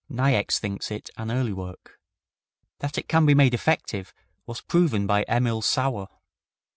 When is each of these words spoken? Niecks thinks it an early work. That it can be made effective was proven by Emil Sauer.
Niecks 0.09 0.57
thinks 0.57 0.89
it 0.89 1.11
an 1.15 1.29
early 1.29 1.53
work. 1.53 1.99
That 2.79 2.97
it 2.97 3.07
can 3.07 3.27
be 3.27 3.35
made 3.35 3.53
effective 3.53 4.15
was 4.47 4.59
proven 4.61 5.05
by 5.05 5.25
Emil 5.29 5.61
Sauer. 5.61 6.07